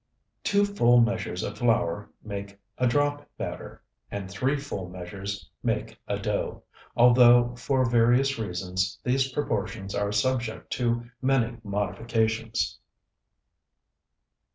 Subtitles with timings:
[0.43, 6.17] Two full measures of flour make a drop batter; and three full measures make a
[6.17, 6.63] dough;
[6.95, 12.79] although, for various reasons, these proportions are subject to many modifications.